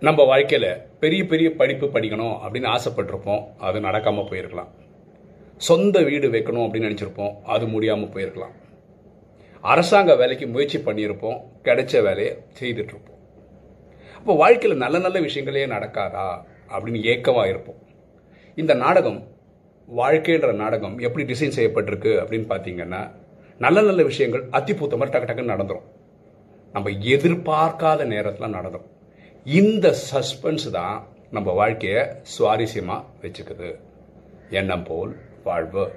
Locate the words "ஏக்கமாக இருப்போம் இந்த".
17.02-18.74